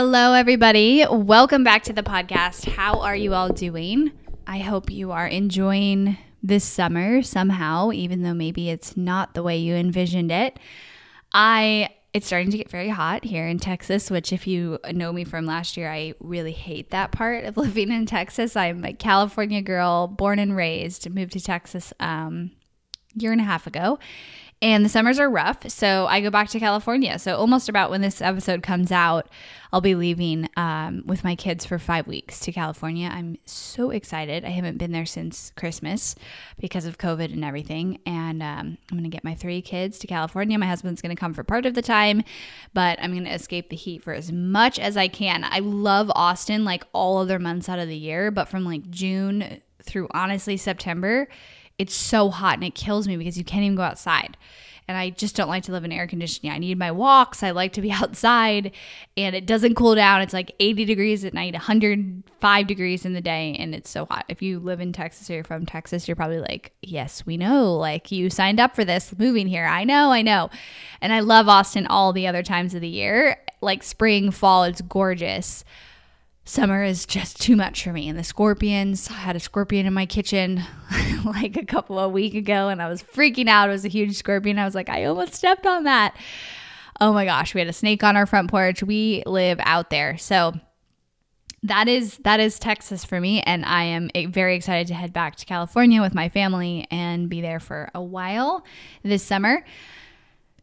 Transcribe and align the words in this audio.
Hello, 0.00 0.32
everybody. 0.32 1.04
Welcome 1.10 1.64
back 1.64 1.82
to 1.82 1.92
the 1.92 2.04
podcast. 2.04 2.68
How 2.68 3.00
are 3.00 3.16
you 3.16 3.34
all 3.34 3.48
doing? 3.48 4.12
I 4.46 4.58
hope 4.58 4.92
you 4.92 5.10
are 5.10 5.26
enjoying 5.26 6.16
this 6.40 6.62
summer 6.62 7.20
somehow, 7.20 7.90
even 7.90 8.22
though 8.22 8.32
maybe 8.32 8.70
it's 8.70 8.96
not 8.96 9.34
the 9.34 9.42
way 9.42 9.56
you 9.56 9.74
envisioned 9.74 10.30
it. 10.30 10.60
I 11.32 11.88
it's 12.12 12.28
starting 12.28 12.52
to 12.52 12.56
get 12.56 12.70
very 12.70 12.90
hot 12.90 13.24
here 13.24 13.48
in 13.48 13.58
Texas, 13.58 14.08
which 14.08 14.32
if 14.32 14.46
you 14.46 14.78
know 14.92 15.12
me 15.12 15.24
from 15.24 15.46
last 15.46 15.76
year, 15.76 15.90
I 15.90 16.14
really 16.20 16.52
hate 16.52 16.90
that 16.90 17.10
part 17.10 17.44
of 17.44 17.56
living 17.56 17.90
in 17.90 18.06
Texas. 18.06 18.54
I'm 18.54 18.84
a 18.84 18.92
California 18.92 19.62
girl, 19.62 20.06
born 20.06 20.38
and 20.38 20.54
raised, 20.54 21.10
moved 21.10 21.32
to 21.32 21.40
Texas 21.40 21.92
um 21.98 22.52
year 23.16 23.32
and 23.32 23.40
a 23.40 23.44
half 23.44 23.66
ago 23.66 23.98
and 24.60 24.84
the 24.84 24.88
summers 24.88 25.18
are 25.20 25.30
rough. 25.30 25.68
So 25.70 26.06
I 26.06 26.20
go 26.20 26.30
back 26.30 26.48
to 26.50 26.58
California. 26.58 27.18
So 27.18 27.36
almost 27.36 27.68
about 27.68 27.90
when 27.90 28.00
this 28.00 28.20
episode 28.20 28.62
comes 28.62 28.90
out, 28.90 29.28
I'll 29.72 29.80
be 29.80 29.94
leaving 29.94 30.48
um, 30.56 31.02
with 31.06 31.22
my 31.22 31.36
kids 31.36 31.64
for 31.64 31.78
five 31.78 32.06
weeks 32.06 32.40
to 32.40 32.52
California. 32.52 33.08
I'm 33.12 33.36
so 33.44 33.90
excited. 33.90 34.44
I 34.44 34.48
haven't 34.48 34.78
been 34.78 34.90
there 34.90 35.06
since 35.06 35.52
Christmas 35.56 36.16
because 36.58 36.86
of 36.86 36.98
COVID 36.98 37.32
and 37.32 37.44
everything. 37.44 38.00
And 38.04 38.42
um, 38.42 38.78
I'm 38.90 38.98
going 38.98 39.04
to 39.04 39.10
get 39.10 39.24
my 39.24 39.34
three 39.34 39.62
kids 39.62 39.98
to 40.00 40.06
California. 40.06 40.58
My 40.58 40.66
husband's 40.66 41.02
going 41.02 41.14
to 41.14 41.20
come 41.20 41.34
for 41.34 41.44
part 41.44 41.66
of 41.66 41.74
the 41.74 41.82
time, 41.82 42.22
but 42.74 42.98
I'm 43.00 43.12
going 43.12 43.24
to 43.24 43.34
escape 43.34 43.68
the 43.68 43.76
heat 43.76 44.02
for 44.02 44.12
as 44.12 44.32
much 44.32 44.78
as 44.78 44.96
I 44.96 45.06
can. 45.06 45.44
I 45.44 45.60
love 45.60 46.10
Austin 46.14 46.64
like 46.64 46.84
all 46.92 47.18
other 47.18 47.38
months 47.38 47.68
out 47.68 47.78
of 47.78 47.88
the 47.88 47.96
year, 47.96 48.30
but 48.30 48.48
from 48.48 48.64
like 48.64 48.90
June 48.90 49.60
through 49.82 50.08
honestly 50.12 50.56
September, 50.56 51.28
it's 51.78 51.94
so 51.94 52.30
hot 52.30 52.54
and 52.54 52.64
it 52.64 52.74
kills 52.74 53.06
me 53.06 53.16
because 53.16 53.38
you 53.38 53.44
can't 53.44 53.64
even 53.64 53.76
go 53.76 53.82
outside. 53.82 54.36
And 54.88 54.96
I 54.96 55.10
just 55.10 55.36
don't 55.36 55.48
like 55.48 55.64
to 55.64 55.72
live 55.72 55.84
in 55.84 55.92
air 55.92 56.06
conditioning. 56.06 56.50
I 56.50 56.56
need 56.56 56.78
my 56.78 56.90
walks. 56.90 57.42
I 57.42 57.50
like 57.50 57.74
to 57.74 57.82
be 57.82 57.92
outside 57.92 58.72
and 59.16 59.36
it 59.36 59.46
doesn't 59.46 59.74
cool 59.74 59.94
down. 59.94 60.22
It's 60.22 60.32
like 60.32 60.52
80 60.58 60.86
degrees 60.86 61.24
at 61.24 61.34
night, 61.34 61.52
105 61.52 62.66
degrees 62.66 63.04
in 63.04 63.12
the 63.12 63.20
day, 63.20 63.54
and 63.58 63.74
it's 63.74 63.90
so 63.90 64.06
hot. 64.06 64.24
If 64.28 64.40
you 64.40 64.58
live 64.58 64.80
in 64.80 64.92
Texas 64.92 65.28
or 65.28 65.34
you're 65.34 65.44
from 65.44 65.66
Texas, 65.66 66.08
you're 66.08 66.16
probably 66.16 66.40
like, 66.40 66.72
yes, 66.82 67.26
we 67.26 67.36
know. 67.36 67.74
Like 67.74 68.10
you 68.10 68.30
signed 68.30 68.58
up 68.58 68.74
for 68.74 68.84
this 68.84 69.14
moving 69.18 69.46
here. 69.46 69.66
I 69.66 69.84
know, 69.84 70.10
I 70.10 70.22
know. 70.22 70.50
And 71.00 71.12
I 71.12 71.20
love 71.20 71.48
Austin 71.48 71.86
all 71.86 72.12
the 72.12 72.26
other 72.26 72.42
times 72.42 72.74
of 72.74 72.80
the 72.80 72.88
year. 72.88 73.36
Like 73.60 73.82
spring, 73.82 74.30
fall, 74.30 74.64
it's 74.64 74.80
gorgeous 74.80 75.64
summer 76.48 76.82
is 76.82 77.04
just 77.04 77.40
too 77.40 77.56
much 77.56 77.84
for 77.84 77.92
me. 77.92 78.08
And 78.08 78.18
the 78.18 78.24
scorpions, 78.24 79.10
I 79.10 79.14
had 79.14 79.36
a 79.36 79.40
scorpion 79.40 79.86
in 79.86 79.92
my 79.92 80.06
kitchen 80.06 80.62
like 81.24 81.56
a 81.56 81.64
couple 81.64 81.98
of 81.98 82.12
weeks 82.12 82.36
ago 82.36 82.68
and 82.68 82.80
I 82.80 82.88
was 82.88 83.02
freaking 83.02 83.48
out. 83.48 83.68
It 83.68 83.72
was 83.72 83.84
a 83.84 83.88
huge 83.88 84.16
scorpion. 84.16 84.58
I 84.58 84.64
was 84.64 84.74
like, 84.74 84.88
I 84.88 85.04
almost 85.04 85.34
stepped 85.34 85.66
on 85.66 85.84
that. 85.84 86.16
Oh 87.00 87.12
my 87.12 87.26
gosh, 87.26 87.54
we 87.54 87.60
had 87.60 87.68
a 87.68 87.72
snake 87.72 88.02
on 88.02 88.16
our 88.16 88.24
front 88.24 88.50
porch. 88.50 88.82
We 88.82 89.22
live 89.26 89.60
out 89.62 89.90
there. 89.90 90.16
So 90.16 90.54
that 91.64 91.86
is 91.88 92.16
that 92.18 92.38
is 92.38 92.58
Texas 92.58 93.04
for 93.04 93.20
me 93.20 93.42
and 93.42 93.64
I 93.64 93.82
am 93.82 94.10
very 94.28 94.54
excited 94.54 94.86
to 94.86 94.94
head 94.94 95.12
back 95.12 95.36
to 95.36 95.44
California 95.44 96.00
with 96.00 96.14
my 96.14 96.28
family 96.28 96.86
and 96.90 97.28
be 97.28 97.40
there 97.40 97.60
for 97.60 97.90
a 97.94 98.02
while 98.02 98.64
this 99.02 99.22
summer. 99.22 99.64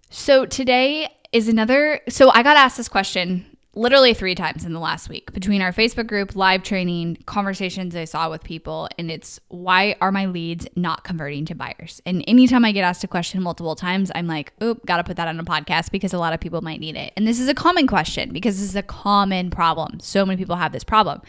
So 0.10 0.46
today 0.46 1.10
is 1.32 1.48
another 1.48 2.00
so 2.10 2.32
I 2.32 2.44
got 2.44 2.58
asked 2.58 2.78
this 2.78 2.90
question 2.90 3.55
literally 3.76 4.14
three 4.14 4.36
times 4.36 4.66
in 4.66 4.74
the 4.74 4.80
last 4.80 5.10
week 5.10 5.32
between 5.34 5.62
our 5.62 5.72
Facebook 5.72 6.08
group, 6.08 6.36
live 6.36 6.64
training, 6.64 7.18
conversations 7.26 7.96
I 7.96 8.06
saw 8.06 8.30
with 8.30 8.44
people. 8.44 8.90
And 8.98 9.12
it's 9.12 9.40
why 9.50 9.96
are 10.02 10.12
my 10.12 10.26
leads 10.26 10.68
not 10.76 11.04
converting 11.04 11.46
to 11.46 11.56
buyers? 11.56 12.02
And 12.06 12.24
anytime 12.28 12.66
I 12.66 12.72
get 12.72 12.84
asked 12.84 13.04
a 13.04 13.08
question 13.08 13.44
multiple 13.44 13.76
times, 13.76 14.12
I'm 14.16 14.28
like, 14.28 14.54
oop, 14.64 14.86
got 14.86 14.98
to 14.98 15.04
put 15.04 15.18
that 15.18 15.28
on 15.28 15.40
a 15.40 15.44
podcast 15.44 15.92
because 15.92 16.14
a 16.14 16.18
lot 16.18 16.34
of 16.34 16.40
people 16.40 16.62
might 16.62 16.80
need 16.80 16.96
it. 16.96 17.14
And 17.18 17.28
this 17.28 17.40
is 17.40 17.50
a 17.50 17.54
common 17.54 17.86
question 17.86 18.32
because 18.32 18.60
this 18.60 18.70
is 18.70 18.76
a 18.76 18.84
common 18.84 19.50
problem. 19.50 20.00
So 20.00 20.26
many 20.26 20.38
people 20.38 20.56
have 20.56 20.72
this 20.72 20.84
problem. 20.84 21.22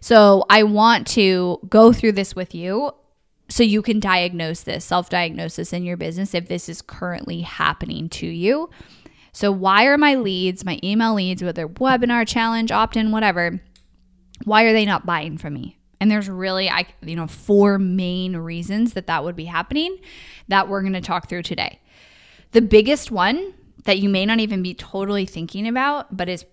So 0.00 0.46
I 0.48 0.62
want 0.62 1.06
to 1.08 1.58
go 1.68 1.92
through 1.92 2.12
this 2.12 2.34
with 2.34 2.54
you 2.54 2.92
so 3.50 3.64
you 3.64 3.82
can 3.82 4.00
diagnose 4.00 4.62
this, 4.62 4.84
self 4.84 5.10
diagnosis 5.10 5.72
in 5.72 5.84
your 5.84 5.96
business 5.96 6.34
if 6.34 6.48
this 6.48 6.68
is 6.68 6.80
currently 6.80 7.40
happening 7.40 8.08
to 8.10 8.26
you. 8.26 8.70
So, 9.32 9.52
why 9.52 9.86
are 9.86 9.98
my 9.98 10.14
leads, 10.14 10.64
my 10.64 10.78
email 10.82 11.14
leads, 11.14 11.42
whether 11.42 11.68
webinar, 11.68 12.26
challenge, 12.26 12.72
opt 12.72 12.96
in, 12.96 13.12
whatever, 13.12 13.60
why 14.44 14.64
are 14.64 14.72
they 14.72 14.84
not 14.84 15.06
buying 15.06 15.38
from 15.38 15.54
me? 15.54 15.78
And 16.00 16.10
there's 16.10 16.28
really, 16.28 16.68
I, 16.70 16.86
you 17.02 17.14
know, 17.14 17.26
four 17.26 17.78
main 17.78 18.36
reasons 18.36 18.94
that 18.94 19.06
that 19.06 19.22
would 19.22 19.36
be 19.36 19.44
happening 19.44 19.98
that 20.48 20.68
we're 20.68 20.80
going 20.80 20.94
to 20.94 21.00
talk 21.00 21.28
through 21.28 21.42
today. 21.42 21.78
The 22.52 22.62
biggest 22.62 23.10
one 23.10 23.54
that 23.84 23.98
you 23.98 24.08
may 24.08 24.26
not 24.26 24.40
even 24.40 24.62
be 24.62 24.74
totally 24.74 25.26
thinking 25.26 25.68
about, 25.68 26.16
but 26.16 26.28
is 26.28 26.44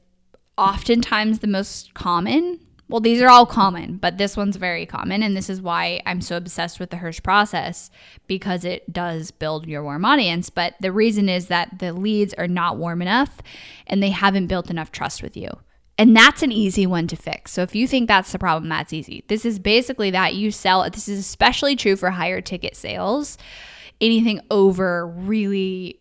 oftentimes 0.58 1.40
the 1.40 1.48
most 1.48 1.94
common 1.94 2.60
well, 2.90 3.02
these 3.02 3.22
are 3.22 3.28
all 3.28 3.46
common, 3.46 3.98
but 3.98 4.18
this 4.18 4.38
one's 4.38 4.56
very 4.56 4.86
common. 4.86 5.22
And 5.22 5.36
this 5.36 5.50
is 5.50 5.62
why 5.62 6.02
I'm 6.06 6.22
so 6.22 6.38
obsessed 6.38 6.80
with 6.80 6.90
the 6.90 6.98
Hirsch 6.98 7.22
process 7.22 7.92
because 8.28 8.64
it 8.64 8.94
does 8.94 9.32
build 9.32 9.68
your 9.68 9.84
warm 9.84 10.06
audience. 10.06 10.50
But 10.50 10.76
the 10.80 10.94
reason 10.94 11.28
is 11.28 11.48
that 11.48 11.80
the 11.80 11.92
leads 11.92 12.34
are 12.36 12.48
not 12.48 12.78
warm 12.78 13.02
enough 13.02 13.42
and 13.88 14.02
they 14.02 14.12
haven't 14.12 14.48
built 14.48 14.70
enough 14.70 14.92
trust 14.92 15.22
with 15.22 15.36
you. 15.36 15.50
And 15.98 16.16
that's 16.16 16.44
an 16.44 16.52
easy 16.52 16.86
one 16.86 17.08
to 17.08 17.16
fix. 17.16 17.52
So 17.52 17.64
if 17.64 17.76
you 17.76 17.88
think 17.88 18.08
that's 18.08 18.32
the 18.32 18.40
problem, 18.40 18.70
that's 18.70 18.94
easy. 18.94 19.24
This 19.28 19.46
is 19.46 19.60
basically 19.60 20.12
that 20.12 20.36
you 20.36 20.52
sell, 20.52 20.88
this 20.90 21.10
is 21.10 21.20
especially 21.20 21.76
true 21.76 21.96
for 21.96 22.12
higher 22.12 22.40
ticket 22.40 22.76
sales. 22.76 23.38
Anything 24.00 24.40
over 24.52 25.08
really 25.08 26.00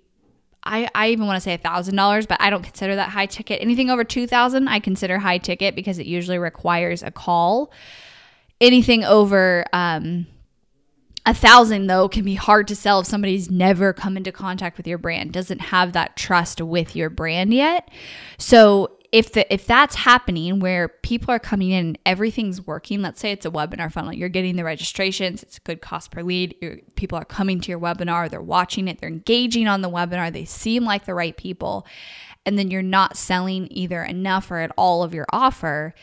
I, 0.67 0.89
I 0.95 1.09
even 1.09 1.27
want 1.27 1.37
to 1.37 1.41
say 1.41 1.55
a 1.55 1.59
thousand 1.59 1.97
dollars, 1.97 2.27
but 2.27 2.41
I 2.41 2.51
don't 2.51 2.63
consider 2.63 2.97
that 2.97 3.11
high 3.11 3.27
ticket. 3.27 3.63
Anything 3.63 3.89
over 3.89 4.05
two 4.05 4.27
thousand, 4.27 4.69
I 4.69 4.81
consider 4.81 5.19
high 5.19 5.39
ticket 5.39 5.75
because 5.75 5.99
it 5.99 6.07
usually 6.07 6.39
requires 6.39 7.03
a 7.03 7.11
call. 7.11 7.73
Anything 8.61 9.05
over 9.05 9.65
um, 9.73 10.27
a 11.25 11.35
thousand 11.35 11.87
though 11.87 12.09
can 12.09 12.25
be 12.25 12.35
hard 12.35 12.69
to 12.69 12.77
sell 12.77 13.01
if 13.01 13.07
somebody's 13.07 13.51
never 13.51 13.93
come 13.93 14.17
into 14.17 14.33
contact 14.33 14.77
with 14.77 14.87
your 14.87 14.99
brand, 14.99 15.33
doesn't 15.33 15.61
have 15.61 15.93
that 15.93 16.17
trust 16.17 16.61
with 16.61 16.97
your 16.97 17.11
brand 17.11 17.53
yet. 17.53 17.91
So 18.39 18.96
if 19.13 19.33
the 19.33 19.53
if 19.53 19.67
that's 19.67 19.95
happening 19.95 20.61
where 20.61 20.89
people 20.89 21.33
are 21.33 21.39
coming 21.39 21.71
in 21.71 21.87
and 21.87 21.99
everything's 22.07 22.67
working 22.67 23.03
let's 23.03 23.21
say 23.21 23.33
it's 23.33 23.47
a 23.47 23.51
webinar 23.51 23.91
funnel 23.91 24.13
you're 24.13 24.29
getting 24.29 24.57
the 24.57 24.65
registrations 24.65 25.43
it's 25.43 25.59
a 25.59 25.61
good 25.61 25.81
cost 25.81 26.11
per 26.11 26.23
lead 26.23 26.55
people 26.97 27.19
are 27.19 27.25
coming 27.25 27.61
to 27.61 27.71
your 27.71 27.81
webinar 27.81 28.29
they're 28.29 28.41
watching 28.41 28.89
it 28.89 28.99
they're 29.01 29.09
engaging 29.09 29.69
on 29.69 29.83
the 29.83 29.91
webinar 29.91 30.33
they 30.33 30.45
seem 30.45 30.85
like 30.85 31.05
the 31.05 31.15
right 31.15 31.37
people 31.37 31.87
and 32.45 32.59
then 32.59 32.71
you're 32.71 32.83
not 32.83 33.17
selling 33.17 33.69
either 33.71 34.03
enough 34.03 34.51
or 34.51 34.59
at 34.59 34.73
all 34.77 35.03
of 35.03 35.13
your 35.15 35.27
offer 35.33 35.95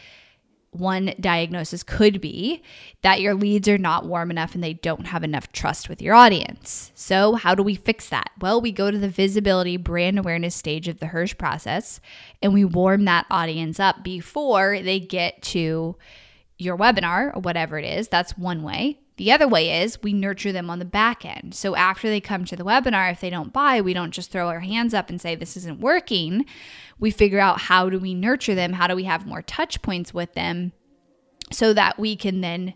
one 0.75 1.13
diagnosis 1.19 1.83
could 1.83 2.19
be 2.19 2.61
that 3.01 3.21
your 3.21 3.33
leads 3.33 3.67
are 3.67 3.77
not 3.77 4.05
warm 4.05 4.31
enough 4.31 4.55
and 4.55 4.63
they 4.63 4.73
don't 4.73 5.07
have 5.07 5.23
enough 5.23 5.51
trust 5.51 5.89
with 5.89 6.01
your 6.01 6.15
audience. 6.15 6.91
So, 6.95 7.35
how 7.35 7.55
do 7.55 7.63
we 7.63 7.75
fix 7.75 8.09
that? 8.09 8.31
Well, 8.39 8.61
we 8.61 8.71
go 8.71 8.91
to 8.91 8.97
the 8.97 9.09
visibility 9.09 9.77
brand 9.77 10.19
awareness 10.19 10.55
stage 10.55 10.87
of 10.87 10.99
the 10.99 11.07
Hirsch 11.07 11.37
process 11.37 11.99
and 12.41 12.53
we 12.53 12.65
warm 12.65 13.05
that 13.05 13.25
audience 13.29 13.79
up 13.79 14.03
before 14.03 14.79
they 14.81 14.99
get 14.99 15.41
to 15.43 15.95
your 16.57 16.77
webinar 16.77 17.35
or 17.35 17.39
whatever 17.39 17.77
it 17.77 17.85
is. 17.85 18.07
That's 18.07 18.37
one 18.37 18.63
way. 18.63 18.99
The 19.17 19.31
other 19.31 19.47
way 19.47 19.83
is 19.83 20.01
we 20.01 20.13
nurture 20.13 20.51
them 20.51 20.69
on 20.69 20.79
the 20.79 20.85
back 20.85 21.23
end. 21.23 21.53
So 21.53 21.75
after 21.75 22.09
they 22.09 22.19
come 22.19 22.45
to 22.45 22.55
the 22.55 22.65
webinar, 22.65 23.11
if 23.11 23.21
they 23.21 23.29
don't 23.29 23.53
buy, 23.53 23.79
we 23.79 23.93
don't 23.93 24.11
just 24.11 24.31
throw 24.31 24.47
our 24.47 24.61
hands 24.61 24.93
up 24.93 25.09
and 25.09 25.21
say 25.21 25.35
this 25.35 25.55
isn't 25.57 25.79
working. 25.79 26.45
We 26.99 27.11
figure 27.11 27.39
out 27.39 27.61
how 27.61 27.89
do 27.89 27.99
we 27.99 28.13
nurture 28.13 28.55
them? 28.55 28.73
How 28.73 28.87
do 28.87 28.95
we 28.95 29.03
have 29.03 29.27
more 29.27 29.41
touch 29.41 29.81
points 29.81 30.13
with 30.13 30.33
them 30.33 30.71
so 31.51 31.73
that 31.73 31.99
we 31.99 32.15
can 32.15 32.41
then 32.41 32.73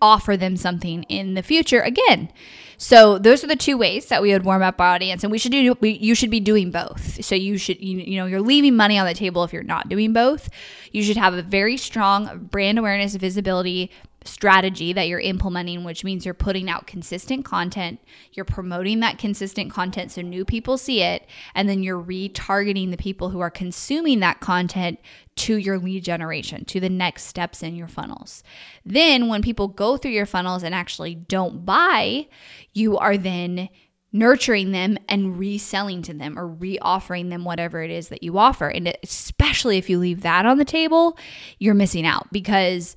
offer 0.00 0.36
them 0.36 0.56
something 0.56 1.02
in 1.04 1.34
the 1.34 1.42
future 1.42 1.80
again. 1.80 2.30
So 2.76 3.18
those 3.18 3.42
are 3.42 3.48
the 3.48 3.56
two 3.56 3.76
ways 3.76 4.06
that 4.06 4.22
we 4.22 4.32
would 4.32 4.44
warm 4.44 4.62
up 4.62 4.80
our 4.80 4.94
audience, 4.94 5.24
and 5.24 5.32
we 5.32 5.38
should 5.38 5.52
do. 5.52 5.74
We, 5.80 5.90
you 5.90 6.14
should 6.14 6.30
be 6.30 6.40
doing 6.40 6.70
both. 6.70 7.24
So 7.24 7.34
you 7.34 7.58
should, 7.58 7.80
you, 7.80 7.98
you 7.98 8.16
know, 8.16 8.26
you're 8.26 8.40
leaving 8.40 8.76
money 8.76 8.98
on 8.98 9.06
the 9.06 9.14
table 9.14 9.42
if 9.44 9.52
you're 9.52 9.62
not 9.62 9.88
doing 9.88 10.12
both. 10.12 10.48
You 10.92 11.02
should 11.02 11.16
have 11.16 11.34
a 11.34 11.42
very 11.42 11.76
strong 11.76 12.48
brand 12.50 12.78
awareness, 12.78 13.16
visibility, 13.16 13.90
strategy 14.24 14.92
that 14.92 15.08
you're 15.08 15.20
implementing, 15.20 15.84
which 15.84 16.04
means 16.04 16.24
you're 16.24 16.34
putting 16.34 16.68
out 16.68 16.86
consistent 16.86 17.44
content, 17.44 18.00
you're 18.32 18.44
promoting 18.44 19.00
that 19.00 19.18
consistent 19.18 19.72
content 19.72 20.10
so 20.10 20.22
new 20.22 20.44
people 20.44 20.76
see 20.76 21.02
it, 21.02 21.26
and 21.54 21.68
then 21.68 21.82
you're 21.82 22.02
retargeting 22.02 22.90
the 22.90 22.96
people 22.96 23.30
who 23.30 23.40
are 23.40 23.50
consuming 23.50 24.20
that 24.20 24.40
content 24.40 24.98
to 25.36 25.56
your 25.56 25.78
lead 25.78 26.04
generation, 26.04 26.64
to 26.64 26.80
the 26.80 26.88
next 26.88 27.24
steps 27.24 27.62
in 27.62 27.76
your 27.76 27.88
funnels. 27.88 28.42
Then, 28.84 29.28
when 29.28 29.42
people 29.42 29.68
go 29.68 29.96
through 29.96 30.10
your 30.10 30.26
funnels 30.26 30.62
and 30.62 30.74
actually 30.74 31.14
don't 31.14 31.64
buy, 31.64 32.26
you 32.74 32.98
are 32.98 33.16
then 33.16 33.68
nurturing 34.12 34.72
them 34.72 34.98
and 35.08 35.38
reselling 35.38 36.02
to 36.02 36.14
them 36.14 36.38
or 36.38 36.48
reoffering 36.48 37.30
them 37.30 37.44
whatever 37.44 37.82
it 37.82 37.90
is 37.90 38.08
that 38.08 38.22
you 38.22 38.38
offer. 38.38 38.68
And 38.68 38.96
especially 39.02 39.76
if 39.76 39.90
you 39.90 39.98
leave 39.98 40.22
that 40.22 40.46
on 40.46 40.58
the 40.58 40.64
table, 40.64 41.18
you're 41.58 41.74
missing 41.74 42.06
out 42.06 42.32
because 42.32 42.96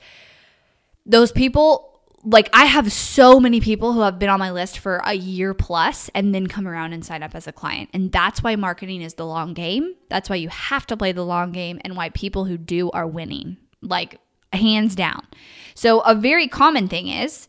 those 1.06 1.32
people 1.32 1.92
like 2.24 2.50
I 2.54 2.66
have 2.66 2.92
so 2.92 3.40
many 3.40 3.60
people 3.60 3.94
who 3.94 4.02
have 4.02 4.20
been 4.20 4.30
on 4.30 4.40
my 4.40 4.52
list 4.52 4.80
for 4.80 5.02
a 5.06 5.14
year 5.14 5.54
plus 5.54 6.10
and 6.14 6.34
then 6.34 6.48
come 6.48 6.68
around 6.68 6.94
and 6.94 7.04
sign 7.04 7.24
up 7.24 7.36
as 7.36 7.48
a 7.48 7.52
client. 7.52 7.90
And 7.94 8.12
that's 8.12 8.44
why 8.44 8.56
marketing 8.56 9.02
is 9.02 9.16
the 9.16 9.26
long 9.26 9.54
game. 9.54 9.96
That's 10.10 10.30
why 10.30 10.36
you 10.36 10.50
have 10.50 10.86
to 10.88 10.98
play 10.98 11.12
the 11.12 11.26
long 11.26 11.52
game 11.52 11.80
and 11.84 11.96
why 11.96 12.10
people 12.10 12.46
who 12.46 12.58
do 12.58 12.92
are 12.92 13.08
winning. 13.08 13.58
Like 13.82 14.20
hands 14.54 14.96
down. 14.96 15.26
So 15.74 16.02
a 16.02 16.14
very 16.14 16.48
common 16.48 16.88
thing 16.88 17.08
is 17.08 17.48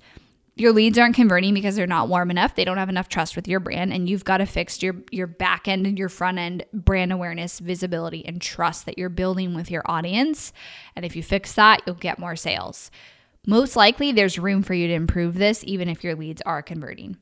your 0.55 0.73
leads 0.73 0.99
aren't 0.99 1.17
converting 1.17 1.55
because 1.55 1.77
they're 1.77 1.87
not 1.87 2.09
warm 2.09 2.31
enough. 2.31 2.55
They 2.55 2.65
don't 2.65 2.79
have 2.79 2.89
enough 2.89 3.09
trust 3.09 3.37
with 3.37 3.49
your 3.49 3.61
brand 3.61 3.93
and 3.93 4.09
you've 4.09 4.25
got 4.25 4.39
to 4.39 4.47
fix 4.47 4.83
your 4.83 4.97
your 5.11 5.27
back 5.27 5.67
end 5.67 5.87
and 5.87 5.99
your 5.99 6.09
front 6.09 6.39
end 6.39 6.65
brand 6.73 7.13
awareness, 7.13 7.59
visibility 7.59 8.25
and 8.25 8.41
trust 8.41 8.87
that 8.87 8.97
you're 8.97 9.09
building 9.09 9.55
with 9.55 9.71
your 9.71 9.83
audience. 9.87 10.53
And 10.95 11.05
if 11.05 11.17
you 11.17 11.23
fix 11.23 11.53
that, 11.55 11.83
you'll 11.87 11.97
get 11.97 12.19
more 12.19 12.37
sales 12.37 12.91
most 13.47 13.77
likely 13.77 14.13
there's 14.13 14.39
room 14.39 14.63
for 14.63 14.75
you 14.75 14.87
to 14.89 14.95
improve 14.95 15.35
this 15.35 15.65
even 15.67 15.89
if 15.89 16.05
your 16.05 16.15
leads 16.15 16.43
are 16.43 16.63
converting. 16.63 17.17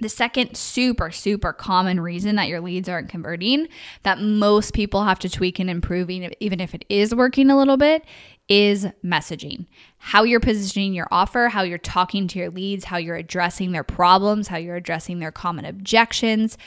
The 0.00 0.08
second 0.08 0.56
super, 0.56 1.12
super 1.12 1.52
common 1.52 2.00
reason 2.00 2.34
that 2.36 2.48
your 2.48 2.60
leads 2.60 2.88
aren't 2.88 3.08
converting, 3.08 3.68
that 4.02 4.20
most 4.20 4.74
people 4.74 5.04
have 5.04 5.20
to 5.20 5.28
tweak 5.28 5.60
and 5.60 5.70
improving, 5.70 6.32
even 6.40 6.60
if 6.60 6.74
it 6.74 6.84
is 6.88 7.14
working 7.14 7.50
a 7.50 7.56
little 7.56 7.76
bit, 7.76 8.04
is 8.48 8.86
messaging. 9.04 9.66
How 9.98 10.24
you're 10.24 10.40
positioning 10.40 10.92
your 10.92 11.06
offer, 11.12 11.48
how 11.48 11.62
you're 11.62 11.78
talking 11.78 12.26
to 12.28 12.38
your 12.38 12.50
leads, 12.50 12.84
how 12.84 12.96
you're 12.96 13.16
addressing 13.16 13.70
their 13.70 13.84
problems, 13.84 14.48
how 14.48 14.56
you're 14.56 14.76
addressing 14.76 15.20
their 15.20 15.30
common 15.30 15.64
objections, 15.64 16.58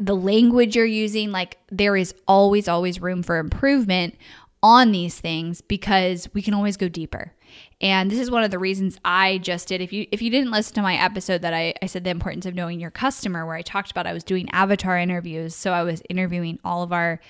the 0.00 0.16
language 0.16 0.74
you're 0.74 0.84
using. 0.84 1.30
Like, 1.30 1.58
there 1.70 1.96
is 1.96 2.12
always, 2.26 2.66
always 2.66 3.00
room 3.00 3.22
for 3.22 3.36
improvement 3.36 4.16
on 4.62 4.92
these 4.92 5.18
things 5.20 5.60
because 5.60 6.28
we 6.34 6.42
can 6.42 6.54
always 6.54 6.76
go 6.76 6.88
deeper. 6.88 7.32
And 7.80 8.10
this 8.10 8.18
is 8.18 8.30
one 8.30 8.42
of 8.42 8.50
the 8.50 8.58
reasons 8.58 8.98
I 9.04 9.38
just 9.38 9.68
did. 9.68 9.80
If 9.80 9.92
you 9.92 10.06
if 10.10 10.20
you 10.20 10.30
didn't 10.30 10.50
listen 10.50 10.74
to 10.74 10.82
my 10.82 10.96
episode 10.96 11.42
that 11.42 11.54
I, 11.54 11.74
I 11.80 11.86
said 11.86 12.04
the 12.04 12.10
importance 12.10 12.44
of 12.44 12.54
knowing 12.54 12.80
your 12.80 12.90
customer, 12.90 13.46
where 13.46 13.54
I 13.54 13.62
talked 13.62 13.90
about 13.90 14.06
I 14.06 14.12
was 14.12 14.24
doing 14.24 14.48
avatar 14.50 14.98
interviews. 14.98 15.54
So 15.54 15.72
I 15.72 15.82
was 15.82 16.02
interviewing 16.10 16.58
all 16.64 16.82
of 16.82 16.92
our 16.92 17.20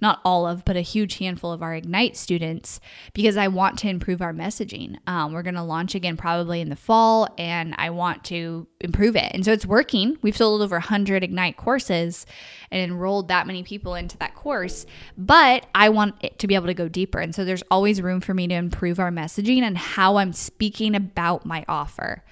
not 0.00 0.20
all 0.24 0.46
of, 0.46 0.64
but 0.64 0.76
a 0.76 0.80
huge 0.80 1.18
handful 1.18 1.52
of 1.52 1.62
our 1.62 1.74
Ignite 1.74 2.16
students 2.16 2.80
because 3.14 3.36
I 3.36 3.48
want 3.48 3.78
to 3.80 3.88
improve 3.88 4.20
our 4.22 4.32
messaging. 4.32 4.98
Um, 5.06 5.32
we're 5.32 5.42
going 5.42 5.54
to 5.54 5.62
launch 5.62 5.94
again 5.94 6.16
probably 6.16 6.60
in 6.60 6.68
the 6.68 6.76
fall, 6.76 7.28
and 7.38 7.74
I 7.78 7.90
want 7.90 8.24
to 8.24 8.66
improve 8.80 9.16
it. 9.16 9.32
And 9.32 9.44
so 9.44 9.52
it's 9.52 9.66
working. 9.66 10.18
We've 10.22 10.36
sold 10.36 10.62
over 10.62 10.76
100 10.76 11.24
Ignite 11.24 11.56
courses 11.56 12.26
and 12.70 12.82
enrolled 12.82 13.28
that 13.28 13.46
many 13.46 13.62
people 13.62 13.94
into 13.94 14.16
that 14.18 14.34
course, 14.34 14.86
but 15.16 15.66
I 15.74 15.88
want 15.88 16.16
it 16.20 16.38
to 16.40 16.46
be 16.46 16.54
able 16.54 16.66
to 16.66 16.74
go 16.74 16.88
deeper. 16.88 17.18
And 17.18 17.34
so 17.34 17.44
there's 17.44 17.62
always 17.70 18.02
room 18.02 18.20
for 18.20 18.34
me 18.34 18.46
to 18.48 18.54
improve 18.54 18.98
our 18.98 19.10
messaging 19.10 19.62
and 19.62 19.78
how 19.78 20.16
I'm 20.16 20.32
speaking 20.32 20.94
about 20.94 21.46
my 21.46 21.64
offer 21.68 22.22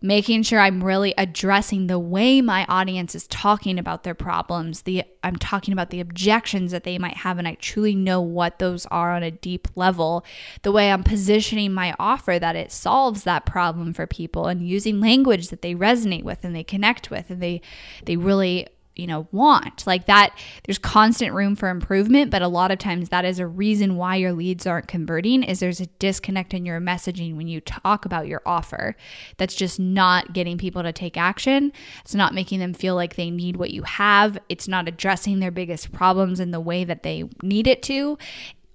making 0.00 0.42
sure 0.42 0.60
I'm 0.60 0.82
really 0.82 1.14
addressing 1.16 1.86
the 1.86 1.98
way 1.98 2.40
my 2.40 2.64
audience 2.68 3.14
is 3.14 3.26
talking 3.26 3.78
about 3.78 4.02
their 4.02 4.14
problems. 4.14 4.82
The 4.82 5.04
I'm 5.22 5.36
talking 5.36 5.72
about 5.72 5.90
the 5.90 6.00
objections 6.00 6.70
that 6.72 6.84
they 6.84 6.98
might 6.98 7.18
have 7.18 7.38
and 7.38 7.48
I 7.48 7.54
truly 7.54 7.94
know 7.94 8.20
what 8.20 8.58
those 8.58 8.86
are 8.86 9.12
on 9.12 9.22
a 9.22 9.30
deep 9.30 9.68
level. 9.74 10.24
The 10.62 10.72
way 10.72 10.90
I'm 10.90 11.02
positioning 11.02 11.72
my 11.72 11.94
offer 11.98 12.38
that 12.38 12.56
it 12.56 12.70
solves 12.70 13.24
that 13.24 13.46
problem 13.46 13.92
for 13.92 14.06
people 14.06 14.46
and 14.46 14.66
using 14.66 15.00
language 15.00 15.48
that 15.48 15.62
they 15.62 15.74
resonate 15.74 16.22
with 16.22 16.44
and 16.44 16.54
they 16.54 16.64
connect 16.64 17.10
with 17.10 17.30
and 17.30 17.42
they 17.42 17.60
they 18.04 18.16
really 18.16 18.68
you 18.96 19.06
know 19.06 19.28
want. 19.30 19.86
Like 19.86 20.06
that 20.06 20.36
there's 20.64 20.78
constant 20.78 21.34
room 21.34 21.54
for 21.54 21.68
improvement 21.68 22.30
but 22.30 22.42
a 22.42 22.48
lot 22.48 22.70
of 22.70 22.78
times 22.78 23.10
that 23.10 23.24
is 23.24 23.38
a 23.38 23.46
reason 23.46 23.96
why 23.96 24.16
your 24.16 24.32
leads 24.32 24.66
aren't 24.66 24.88
converting 24.88 25.42
is 25.42 25.60
there's 25.60 25.80
a 25.80 25.86
disconnect 25.86 26.54
in 26.54 26.66
your 26.66 26.80
messaging 26.80 27.36
when 27.36 27.48
you 27.48 27.60
talk 27.60 28.04
about 28.04 28.26
your 28.26 28.42
offer. 28.46 28.96
That's 29.36 29.54
just 29.54 29.78
not 29.78 30.32
getting 30.32 30.58
people 30.58 30.82
to 30.82 30.92
take 30.92 31.16
action. 31.16 31.72
It's 32.00 32.14
not 32.14 32.34
making 32.34 32.60
them 32.60 32.74
feel 32.74 32.94
like 32.94 33.16
they 33.16 33.30
need 33.30 33.56
what 33.56 33.70
you 33.70 33.82
have. 33.82 34.38
It's 34.48 34.68
not 34.68 34.88
addressing 34.88 35.40
their 35.40 35.50
biggest 35.50 35.92
problems 35.92 36.40
in 36.40 36.50
the 36.50 36.60
way 36.60 36.84
that 36.84 37.02
they 37.02 37.24
need 37.42 37.66
it 37.66 37.82
to. 37.84 38.18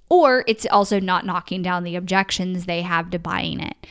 Or 0.09 0.43
it's 0.45 0.65
also 0.65 0.99
not 0.99 1.25
knocking 1.25 1.61
down 1.61 1.83
the 1.83 1.95
objections 1.95 2.65
they 2.65 2.81
have 2.81 3.09
to 3.11 3.19
buying 3.19 3.61
it. 3.61 3.87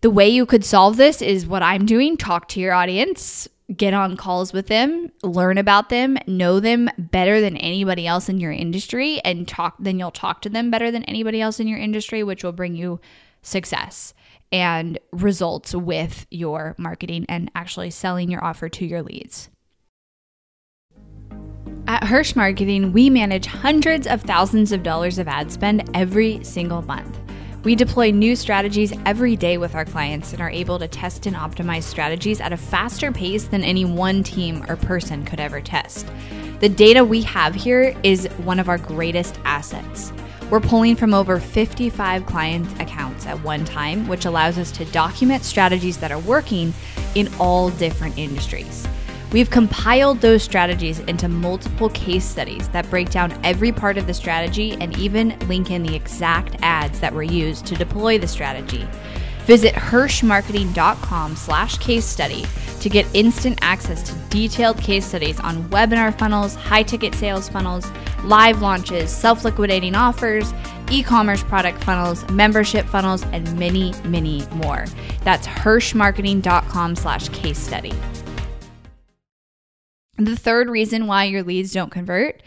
The 0.00 0.10
way 0.10 0.28
you 0.28 0.46
could 0.46 0.64
solve 0.64 0.96
this 0.96 1.22
is 1.22 1.46
what 1.46 1.62
I'm 1.62 1.86
doing. 1.86 2.16
Talk 2.16 2.48
to 2.48 2.60
your 2.60 2.72
audience, 2.72 3.48
get 3.76 3.94
on 3.94 4.16
calls 4.16 4.52
with 4.52 4.66
them, 4.66 5.10
learn 5.22 5.58
about 5.58 5.88
them, 5.88 6.18
know 6.26 6.60
them 6.60 6.88
better 6.98 7.40
than 7.40 7.56
anybody 7.56 8.06
else 8.06 8.28
in 8.28 8.38
your 8.38 8.52
industry 8.52 9.20
and 9.24 9.46
talk 9.46 9.76
then 9.78 9.98
you'll 9.98 10.10
talk 10.10 10.42
to 10.42 10.48
them 10.48 10.70
better 10.70 10.90
than 10.90 11.04
anybody 11.04 11.40
else 11.40 11.60
in 11.60 11.68
your 11.68 11.78
industry 11.78 12.22
which 12.22 12.44
will 12.44 12.52
bring 12.52 12.74
you 12.74 13.00
success 13.42 14.14
and 14.50 14.98
results 15.12 15.74
with 15.74 16.26
your 16.30 16.74
marketing 16.78 17.24
and 17.28 17.50
actually 17.54 17.90
selling 17.90 18.30
your 18.30 18.44
offer 18.44 18.68
to 18.68 18.86
your 18.86 19.02
leads. 19.02 19.48
At 21.88 22.04
Hirsch 22.04 22.36
Marketing, 22.36 22.92
we 22.92 23.10
manage 23.10 23.46
hundreds 23.46 24.06
of 24.06 24.22
thousands 24.22 24.70
of 24.72 24.82
dollars 24.82 25.18
of 25.18 25.26
ad 25.26 25.50
spend 25.50 25.90
every 25.94 26.42
single 26.44 26.82
month. 26.82 27.21
We 27.64 27.76
deploy 27.76 28.10
new 28.10 28.34
strategies 28.34 28.92
every 29.06 29.36
day 29.36 29.56
with 29.56 29.76
our 29.76 29.84
clients 29.84 30.32
and 30.32 30.42
are 30.42 30.50
able 30.50 30.80
to 30.80 30.88
test 30.88 31.26
and 31.26 31.36
optimize 31.36 31.84
strategies 31.84 32.40
at 32.40 32.52
a 32.52 32.56
faster 32.56 33.12
pace 33.12 33.44
than 33.44 33.62
any 33.62 33.84
one 33.84 34.24
team 34.24 34.64
or 34.68 34.74
person 34.74 35.24
could 35.24 35.38
ever 35.38 35.60
test. 35.60 36.08
The 36.58 36.68
data 36.68 37.04
we 37.04 37.22
have 37.22 37.54
here 37.54 37.96
is 38.02 38.26
one 38.38 38.58
of 38.58 38.68
our 38.68 38.78
greatest 38.78 39.38
assets. 39.44 40.12
We're 40.50 40.58
pulling 40.58 40.96
from 40.96 41.14
over 41.14 41.38
55 41.38 42.26
client 42.26 42.80
accounts 42.80 43.26
at 43.26 43.40
one 43.44 43.64
time, 43.64 44.08
which 44.08 44.24
allows 44.24 44.58
us 44.58 44.72
to 44.72 44.84
document 44.86 45.44
strategies 45.44 45.98
that 45.98 46.10
are 46.10 46.18
working 46.18 46.74
in 47.14 47.30
all 47.38 47.70
different 47.70 48.18
industries. 48.18 48.86
We've 49.32 49.48
compiled 49.48 50.20
those 50.20 50.42
strategies 50.42 50.98
into 51.00 51.26
multiple 51.26 51.88
case 51.90 52.24
studies 52.24 52.68
that 52.68 52.88
break 52.90 53.10
down 53.10 53.38
every 53.44 53.72
part 53.72 53.96
of 53.96 54.06
the 54.06 54.12
strategy 54.12 54.72
and 54.72 54.96
even 54.98 55.38
link 55.48 55.70
in 55.70 55.82
the 55.82 55.94
exact 55.94 56.56
ads 56.60 57.00
that 57.00 57.14
were 57.14 57.22
used 57.22 57.64
to 57.66 57.74
deploy 57.74 58.18
the 58.18 58.28
strategy. 58.28 58.86
Visit 59.46 59.74
hirschmarketing.com 59.74 61.34
slash 61.36 61.78
case 61.78 62.04
study 62.04 62.44
to 62.80 62.88
get 62.88 63.06
instant 63.14 63.58
access 63.62 64.02
to 64.02 64.14
detailed 64.28 64.78
case 64.78 65.06
studies 65.06 65.40
on 65.40 65.64
webinar 65.70 66.16
funnels, 66.18 66.54
high 66.54 66.82
ticket 66.82 67.14
sales 67.14 67.48
funnels, 67.48 67.90
live 68.24 68.60
launches, 68.60 69.10
self 69.10 69.44
liquidating 69.44 69.94
offers, 69.94 70.52
e 70.90 71.02
commerce 71.02 71.42
product 71.42 71.82
funnels, 71.84 72.28
membership 72.30 72.86
funnels, 72.86 73.22
and 73.32 73.58
many, 73.58 73.94
many 74.04 74.46
more. 74.54 74.84
That's 75.24 75.46
hirschmarketing.com 75.46 76.96
slash 76.96 77.28
case 77.30 77.58
study. 77.58 77.92
The 80.24 80.36
third 80.36 80.68
reason 80.68 81.06
why 81.06 81.24
your 81.24 81.42
leads 81.42 81.72
don't 81.72 81.90
convert 81.90 82.42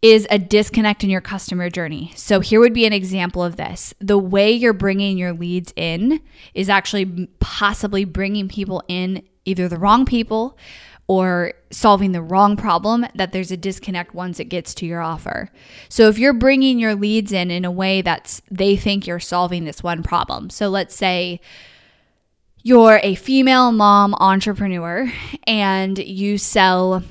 is 0.00 0.26
a 0.30 0.38
disconnect 0.38 1.04
in 1.04 1.10
your 1.10 1.20
customer 1.20 1.70
journey. 1.70 2.12
So, 2.16 2.40
here 2.40 2.58
would 2.58 2.74
be 2.74 2.86
an 2.86 2.92
example 2.92 3.42
of 3.42 3.56
this. 3.56 3.94
The 4.00 4.18
way 4.18 4.50
you're 4.50 4.72
bringing 4.72 5.16
your 5.16 5.32
leads 5.32 5.72
in 5.76 6.20
is 6.54 6.68
actually 6.68 7.28
possibly 7.38 8.04
bringing 8.04 8.48
people 8.48 8.82
in 8.88 9.22
either 9.44 9.68
the 9.68 9.78
wrong 9.78 10.04
people 10.04 10.58
or 11.06 11.52
solving 11.70 12.12
the 12.12 12.22
wrong 12.22 12.56
problem 12.56 13.04
that 13.14 13.32
there's 13.32 13.50
a 13.50 13.56
disconnect 13.56 14.14
once 14.14 14.40
it 14.40 14.46
gets 14.46 14.72
to 14.74 14.86
your 14.86 15.00
offer. 15.00 15.50
So 15.88 16.08
if 16.08 16.18
you're 16.18 16.32
bringing 16.32 16.78
your 16.78 16.94
leads 16.94 17.32
in 17.32 17.50
in 17.50 17.64
a 17.64 17.70
way 17.70 18.02
that's 18.02 18.40
they 18.50 18.76
think 18.76 19.06
you're 19.06 19.20
solving 19.20 19.64
this 19.64 19.82
one 19.82 20.02
problem. 20.02 20.48
So 20.48 20.68
let's 20.68 20.94
say 20.94 21.40
you're 22.62 23.00
a 23.02 23.14
female 23.16 23.72
mom 23.72 24.14
entrepreneur 24.14 25.12
and 25.46 25.98
you 25.98 26.38
sell 26.38 27.02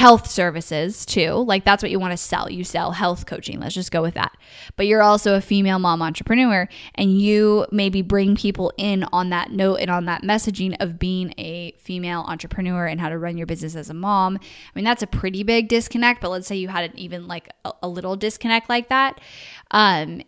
health 0.00 0.30
services 0.30 1.04
too. 1.04 1.32
Like 1.32 1.64
that's 1.64 1.82
what 1.82 1.90
you 1.90 1.98
want 1.98 2.12
to 2.12 2.16
sell. 2.16 2.50
You 2.50 2.64
sell 2.64 2.92
health 2.92 3.26
coaching. 3.26 3.60
Let's 3.60 3.74
just 3.74 3.92
go 3.92 4.00
with 4.00 4.14
that. 4.14 4.34
But 4.76 4.86
you're 4.86 5.02
also 5.02 5.34
a 5.34 5.42
female 5.42 5.78
mom 5.78 6.00
entrepreneur 6.00 6.68
and 6.94 7.20
you 7.20 7.66
maybe 7.70 8.00
bring 8.00 8.34
people 8.34 8.72
in 8.78 9.04
on 9.12 9.28
that 9.28 9.50
note 9.50 9.76
and 9.76 9.90
on 9.90 10.06
that 10.06 10.22
messaging 10.22 10.74
of 10.80 10.98
being 10.98 11.34
a 11.36 11.72
female 11.72 12.24
entrepreneur 12.28 12.86
and 12.86 12.98
how 12.98 13.10
to 13.10 13.18
run 13.18 13.36
your 13.36 13.46
business 13.46 13.74
as 13.74 13.90
a 13.90 13.94
mom. 13.94 14.36
I 14.36 14.70
mean, 14.74 14.86
that's 14.86 15.02
a 15.02 15.06
pretty 15.06 15.42
big 15.42 15.68
disconnect, 15.68 16.22
but 16.22 16.30
let's 16.30 16.46
say 16.46 16.56
you 16.56 16.68
had 16.68 16.90
an 16.90 16.98
even 16.98 17.26
like 17.26 17.50
a, 17.66 17.72
a 17.82 17.88
little 17.88 18.16
disconnect 18.16 18.70
like 18.70 18.88
that. 18.88 19.20
Um, 19.70 20.22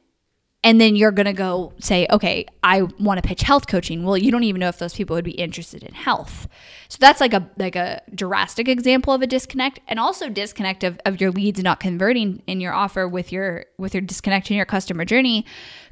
and 0.65 0.81
then 0.81 0.95
you're 0.95 1.11
going 1.11 1.27
to 1.27 1.33
go 1.33 1.73
say 1.79 2.07
okay 2.11 2.47
i 2.63 2.83
want 3.01 3.21
to 3.21 3.27
pitch 3.27 3.43
health 3.43 3.67
coaching 3.67 4.05
well 4.05 4.17
you 4.17 4.31
don't 4.31 4.45
even 4.45 4.61
know 4.61 4.69
if 4.69 4.79
those 4.79 4.95
people 4.95 5.15
would 5.15 5.25
be 5.25 5.33
interested 5.33 5.83
in 5.83 5.95
health 5.95 6.49
so 6.89 6.99
that's 7.01 7.21
like 7.21 7.33
a 7.33 7.49
like 7.59 7.77
a 7.77 8.01
drastic 8.15 8.69
example 8.69 9.13
of 9.13 9.23
a 9.23 9.27
disconnect 9.27 9.81
and 9.89 9.99
also 9.99 10.29
disconnect 10.29 10.85
of, 10.85 11.01
of 11.05 11.21
your 11.21 11.31
leads 11.31 11.63
not 11.63 11.81
converting 11.81 12.43
in 12.47 12.61
your 12.61 12.73
offer 12.73 13.09
with 13.09 13.33
your 13.33 13.67
with 13.79 13.95
your 13.95 14.01
disconnect 14.01 14.51
in 14.51 14.57
your 14.57 14.67
customer 14.67 15.05
journey 15.05 15.45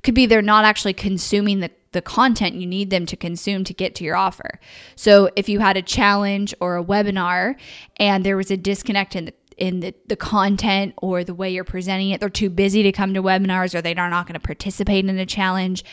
could 0.03 0.15
be 0.15 0.27
they're 0.27 0.43
not 0.43 0.65
actually 0.65 0.95
consuming 0.95 1.61
the 1.61 1.71
the 1.93 2.03
content 2.03 2.55
you 2.55 2.67
need 2.67 2.91
them 2.91 3.05
to 3.07 3.17
consume 3.17 3.65
to 3.65 3.75
get 3.75 3.95
to 3.97 4.05
your 4.05 4.17
offer. 4.17 4.61
So 4.95 5.31
if 5.35 5.49
you 5.49 5.59
had 5.59 5.77
a 5.77 5.83
challenge 5.83 6.55
or 6.61 6.77
a 6.77 6.85
webinar 6.85 7.57
and 7.97 8.25
there 8.25 8.37
was 8.37 8.51
a 8.51 8.57
disconnect 8.57 9.17
in 9.17 9.25
the 9.27 9.35
in 9.61 9.81
the, 9.81 9.95
the 10.07 10.17
content 10.17 10.95
or 10.97 11.23
the 11.23 11.35
way 11.35 11.51
you're 11.51 11.65
presenting 11.65 12.11
it. 12.11 12.19
They're 12.19 12.31
too 12.31 12.51
busy 12.51 12.83
to 12.83 12.93
come 12.93 13.15
to 13.15 13.23
webinars 13.23 13.75
or 13.75 13.83
they're 13.83 13.95
not 13.95 14.27
going 14.27 14.35
to 14.35 14.41
participate 14.41 15.05
in 15.05 15.19
a 15.19 15.27
challenge. 15.27 15.85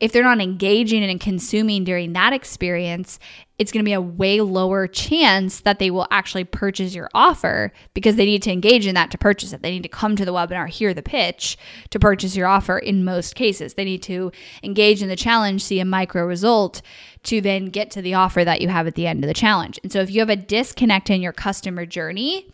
If 0.00 0.10
they're 0.10 0.24
not 0.24 0.40
engaging 0.40 1.04
and 1.04 1.20
consuming 1.20 1.84
during 1.84 2.12
that 2.14 2.32
experience, 2.32 3.20
it's 3.58 3.70
going 3.70 3.84
to 3.84 3.88
be 3.88 3.92
a 3.92 4.00
way 4.00 4.40
lower 4.40 4.88
chance 4.88 5.60
that 5.60 5.78
they 5.78 5.92
will 5.92 6.08
actually 6.10 6.42
purchase 6.42 6.92
your 6.92 7.08
offer 7.14 7.72
because 7.94 8.16
they 8.16 8.24
need 8.24 8.42
to 8.42 8.50
engage 8.50 8.88
in 8.88 8.96
that 8.96 9.12
to 9.12 9.18
purchase 9.18 9.52
it. 9.52 9.62
They 9.62 9.70
need 9.70 9.84
to 9.84 9.88
come 9.88 10.16
to 10.16 10.24
the 10.24 10.32
webinar, 10.32 10.68
hear 10.68 10.92
the 10.92 11.02
pitch 11.02 11.56
to 11.90 12.00
purchase 12.00 12.34
your 12.34 12.48
offer 12.48 12.78
in 12.78 13.04
most 13.04 13.36
cases. 13.36 13.74
They 13.74 13.84
need 13.84 14.02
to 14.04 14.32
engage 14.64 15.00
in 15.00 15.08
the 15.08 15.14
challenge, 15.14 15.62
see 15.62 15.78
a 15.78 15.84
micro 15.84 16.26
result 16.26 16.82
to 17.24 17.40
then 17.40 17.66
get 17.66 17.92
to 17.92 18.02
the 18.02 18.14
offer 18.14 18.44
that 18.44 18.60
you 18.60 18.68
have 18.68 18.88
at 18.88 18.96
the 18.96 19.06
end 19.06 19.22
of 19.22 19.28
the 19.28 19.34
challenge. 19.34 19.78
And 19.84 19.92
so 19.92 20.00
if 20.00 20.10
you 20.10 20.18
have 20.18 20.30
a 20.30 20.34
disconnect 20.34 21.10
in 21.10 21.22
your 21.22 21.32
customer 21.32 21.86
journey, 21.86 22.48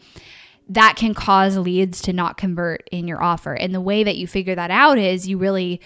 that 0.69 0.97
can 0.97 1.15
cause 1.15 1.57
leads 1.57 2.03
to 2.03 2.13
not 2.13 2.37
convert 2.37 2.89
in 2.93 3.09
your 3.09 3.23
offer. 3.23 3.55
And 3.55 3.75
the 3.75 3.81
way 3.81 4.05
that 4.05 4.17
you 4.17 4.27
figure 4.27 4.55
that 4.55 4.71
out 4.71 4.99
is 4.99 5.29
you 5.29 5.39
really 5.39 5.81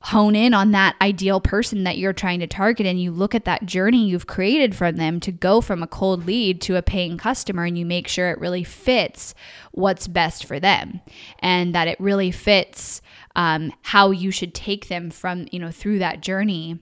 hone 0.00 0.36
in 0.36 0.54
on 0.54 0.70
that 0.70 0.96
ideal 1.02 1.40
person 1.40 1.82
that 1.82 1.98
you're 1.98 2.12
trying 2.12 2.38
to 2.38 2.46
target 2.46 2.86
and 2.86 3.02
you 3.02 3.10
look 3.10 3.34
at 3.34 3.44
that 3.44 3.66
journey 3.66 4.08
you've 4.08 4.28
created 4.28 4.74
from 4.74 4.94
them 4.94 5.18
to 5.18 5.32
go 5.32 5.60
from 5.60 5.82
a 5.82 5.88
cold 5.88 6.24
lead 6.24 6.60
to 6.60 6.76
a 6.76 6.82
paying 6.82 7.18
customer 7.18 7.64
and 7.64 7.76
you 7.76 7.84
make 7.84 8.06
sure 8.06 8.30
it 8.30 8.38
really 8.38 8.62
fits 8.62 9.34
what's 9.72 10.06
best 10.06 10.44
for 10.44 10.60
them 10.60 11.00
and 11.40 11.74
that 11.74 11.88
it 11.88 11.98
really 11.98 12.30
fits 12.30 13.02
um, 13.34 13.72
how 13.82 14.12
you 14.12 14.30
should 14.30 14.54
take 14.54 14.86
them 14.86 15.10
from 15.10 15.48
you 15.50 15.58
know 15.58 15.72
through 15.72 15.98
that 15.98 16.20
journey 16.20 16.78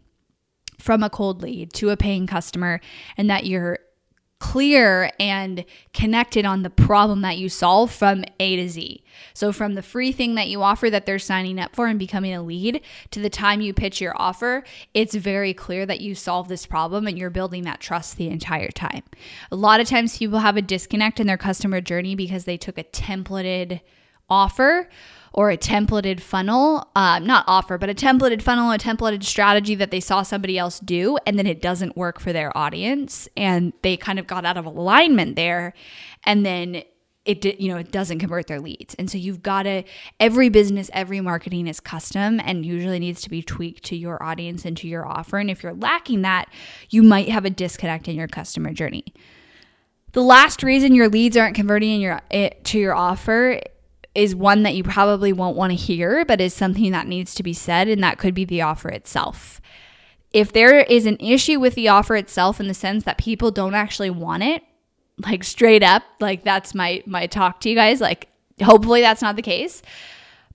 from 0.78 1.02
a 1.02 1.08
cold 1.08 1.40
lead 1.40 1.72
to 1.72 1.88
a 1.88 1.96
paying 1.96 2.26
customer 2.26 2.82
and 3.16 3.30
that 3.30 3.46
you're 3.46 3.78
clear 4.56 5.10
and 5.20 5.66
connected 5.92 6.46
on 6.46 6.62
the 6.62 6.70
problem 6.70 7.20
that 7.20 7.36
you 7.36 7.46
solve 7.46 7.92
from 7.92 8.24
A 8.40 8.56
to 8.56 8.70
Z. 8.70 9.04
So, 9.34 9.52
from 9.52 9.74
the 9.74 9.82
free 9.82 10.12
thing 10.12 10.34
that 10.36 10.48
you 10.48 10.62
offer 10.62 10.88
that 10.88 11.04
they're 11.04 11.18
signing 11.18 11.60
up 11.60 11.76
for 11.76 11.88
and 11.88 11.98
becoming 11.98 12.32
a 12.32 12.42
lead 12.42 12.80
to 13.10 13.20
the 13.20 13.28
time 13.28 13.60
you 13.60 13.74
pitch 13.74 14.00
your 14.00 14.14
offer, 14.16 14.64
it's 14.94 15.14
very 15.14 15.52
clear 15.52 15.84
that 15.84 16.00
you 16.00 16.14
solve 16.14 16.48
this 16.48 16.64
problem 16.64 17.06
and 17.06 17.18
you're 17.18 17.28
building 17.28 17.64
that 17.64 17.80
trust 17.80 18.16
the 18.16 18.28
entire 18.28 18.70
time. 18.70 19.02
A 19.50 19.56
lot 19.56 19.78
of 19.78 19.88
times, 19.88 20.16
people 20.16 20.38
have 20.38 20.56
a 20.56 20.62
disconnect 20.62 21.20
in 21.20 21.26
their 21.26 21.36
customer 21.36 21.82
journey 21.82 22.14
because 22.14 22.46
they 22.46 22.56
took 22.56 22.78
a 22.78 22.84
templated 22.84 23.82
offer 24.30 24.88
or 25.32 25.50
a 25.50 25.56
templated 25.56 26.20
funnel, 26.20 26.88
uh, 26.96 27.18
not 27.18 27.44
offer, 27.46 27.78
but 27.78 27.90
a 27.90 27.94
templated 27.94 28.42
funnel, 28.42 28.70
a 28.70 28.78
templated 28.78 29.24
strategy 29.24 29.74
that 29.74 29.90
they 29.90 30.00
saw 30.00 30.22
somebody 30.22 30.58
else 30.58 30.80
do, 30.80 31.18
and 31.26 31.38
then 31.38 31.46
it 31.46 31.60
doesn't 31.60 31.96
work 31.96 32.20
for 32.20 32.32
their 32.32 32.56
audience, 32.56 33.28
and 33.36 33.72
they 33.82 33.96
kind 33.96 34.18
of 34.18 34.26
got 34.26 34.44
out 34.44 34.56
of 34.56 34.64
alignment 34.64 35.36
there, 35.36 35.72
and 36.24 36.44
then 36.44 36.82
it 37.26 37.44
you 37.60 37.68
know 37.68 37.76
it 37.76 37.90
doesn't 37.90 38.20
convert 38.20 38.46
their 38.46 38.60
leads. 38.60 38.94
And 38.94 39.10
so 39.10 39.18
you've 39.18 39.42
got 39.42 39.64
to 39.64 39.82
every 40.18 40.48
business 40.48 40.88
every 40.92 41.20
marketing 41.20 41.66
is 41.66 41.80
custom 41.80 42.40
and 42.42 42.64
usually 42.64 42.98
needs 42.98 43.20
to 43.22 43.30
be 43.30 43.42
tweaked 43.42 43.84
to 43.86 43.96
your 43.96 44.22
audience 44.22 44.64
and 44.64 44.76
to 44.78 44.88
your 44.88 45.06
offer 45.06 45.38
and 45.38 45.50
if 45.50 45.62
you're 45.62 45.74
lacking 45.74 46.22
that 46.22 46.48
you 46.88 47.02
might 47.02 47.28
have 47.28 47.44
a 47.44 47.50
disconnect 47.50 48.08
in 48.08 48.16
your 48.16 48.28
customer 48.28 48.72
journey. 48.72 49.04
The 50.12 50.22
last 50.22 50.62
reason 50.62 50.94
your 50.94 51.08
leads 51.08 51.36
aren't 51.36 51.56
converting 51.56 51.90
in 51.90 52.00
your 52.00 52.22
it, 52.30 52.64
to 52.66 52.78
your 52.78 52.94
offer 52.94 53.60
is 54.16 54.34
one 54.34 54.62
that 54.62 54.74
you 54.74 54.82
probably 54.82 55.32
won't 55.32 55.56
want 55.56 55.70
to 55.70 55.76
hear, 55.76 56.24
but 56.24 56.40
is 56.40 56.54
something 56.54 56.90
that 56.92 57.06
needs 57.06 57.34
to 57.34 57.42
be 57.42 57.52
said, 57.52 57.88
and 57.88 58.02
that 58.02 58.18
could 58.18 58.34
be 58.34 58.44
the 58.44 58.62
offer 58.62 58.88
itself. 58.88 59.60
If 60.32 60.52
there 60.52 60.80
is 60.80 61.06
an 61.06 61.16
issue 61.20 61.60
with 61.60 61.74
the 61.74 61.88
offer 61.88 62.16
itself 62.16 62.60
in 62.60 62.68
the 62.68 62.74
sense 62.74 63.04
that 63.04 63.18
people 63.18 63.50
don't 63.50 63.74
actually 63.74 64.10
want 64.10 64.42
it, 64.42 64.62
like 65.24 65.44
straight 65.44 65.82
up, 65.82 66.02
like 66.20 66.44
that's 66.44 66.74
my 66.74 67.02
my 67.06 67.26
talk 67.26 67.60
to 67.60 67.70
you 67.70 67.74
guys, 67.74 68.00
like 68.00 68.28
hopefully 68.62 69.00
that's 69.00 69.22
not 69.22 69.36
the 69.36 69.42
case. 69.42 69.82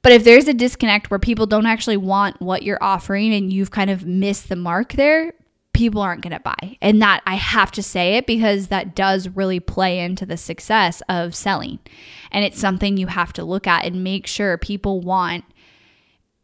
But 0.04 0.12
if 0.12 0.24
there's 0.24 0.48
a 0.48 0.54
disconnect 0.54 1.12
where 1.12 1.20
people 1.20 1.46
don't 1.46 1.66
actually 1.66 1.98
want 1.98 2.42
what 2.42 2.64
you're 2.64 2.82
offering 2.82 3.34
and 3.34 3.54
you've 3.54 3.72
kind 3.72 3.90
of 3.90 4.06
missed 4.06 4.50
the 4.50 4.56
mark 4.56 4.94
there, 4.94 5.34
people 5.74 6.02
aren't 6.02 6.22
going 6.22 6.34
to 6.34 6.40
buy. 6.40 6.78
And 6.82 7.02
that 7.02 7.22
I 7.26 7.36
have 7.36 7.72
to 7.74 7.84
say 7.84 8.16
it 8.16 8.28
because 8.28 8.68
that 8.68 8.96
does 8.96 9.30
really 9.30 9.60
play 9.60 10.00
into 10.00 10.26
the 10.26 10.38
success 10.38 11.02
of 11.08 11.34
selling. 11.36 11.80
And 12.32 12.44
it's 12.46 12.60
something 12.60 12.98
you 12.98 13.08
have 13.08 13.34
to 13.34 13.44
look 13.44 13.68
at 13.68 13.86
and 13.86 14.04
make 14.04 14.28
sure 14.28 14.58
people 14.58 15.02
want 15.02 15.46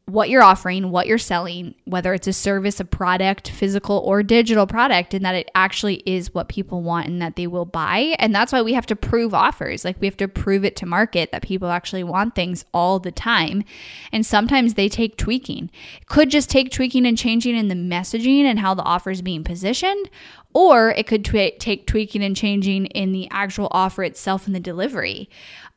what 0.08 0.30
you're 0.30 0.42
offering, 0.42 0.90
what 0.90 1.06
you're 1.06 1.18
selling, 1.18 1.76
whether 1.84 2.14
it's 2.14 2.28
a 2.28 2.34
service, 2.34 2.80
a 2.80 2.86
product, 2.86 3.50
physical 3.50 3.98
or 3.98 4.24
digital 4.24 4.66
product, 4.66 5.14
and 5.14 5.26
that 5.26 5.36
it 5.36 5.52
actually 5.54 5.96
is 6.06 6.34
what 6.34 6.48
people 6.48 6.82
want 6.82 7.08
and 7.08 7.22
that 7.22 7.36
they 7.36 7.46
will 7.46 7.66
buy. 7.66 8.16
And 8.18 8.34
that's 8.34 8.54
why 8.54 8.62
we 8.62 8.72
have 8.72 8.86
to 8.86 8.96
prove 8.96 9.34
offers. 9.34 9.84
Like 9.84 10.00
we 10.00 10.08
have 10.08 10.16
to 10.18 10.30
prove 10.30 10.64
it 10.64 10.78
to 10.78 10.86
market 10.86 11.34
that 11.34 11.42
people 11.42 11.68
actually 11.68 12.06
want 12.06 12.36
things 12.36 12.64
all 12.74 13.00
the 13.00 13.12
time. 13.12 13.66
And 14.14 14.26
sometimes 14.26 14.76
they 14.76 14.88
take 14.88 15.18
tweaking. 15.18 15.70
It 16.02 16.08
could 16.08 16.30
just 16.30 16.50
take 16.50 16.72
tweaking 16.72 17.06
and 17.06 17.18
changing 17.18 17.58
in 17.58 17.68
the 17.68 17.76
messaging 17.76 18.44
and 18.44 18.60
how 18.60 18.74
the 18.74 18.84
offer 18.84 19.12
is 19.12 19.22
being 19.22 19.44
positioned, 19.44 20.10
or 20.54 20.92
it 20.92 21.06
could 21.06 21.26
take 21.26 21.86
tweaking 21.86 22.24
and 22.24 22.36
changing 22.36 22.86
in 22.88 23.12
the 23.12 23.28
actual 23.30 23.68
offer 23.72 24.04
itself 24.04 24.48
and 24.48 24.56
the 24.56 24.62
delivery. 24.62 25.30